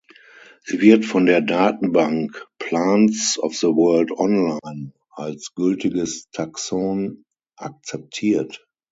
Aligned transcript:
Sie 0.63 0.81
wird 0.81 1.05
von 1.05 1.27
der 1.27 1.41
Datenbank 1.41 2.47
"Plants 2.57 3.37
of 3.37 3.55
the 3.55 3.67
World 3.67 4.09
Online" 4.11 4.91
als 5.11 5.53
gültiges 5.53 6.27
Taxon 6.31 7.23
akzeptiert. 7.55 8.67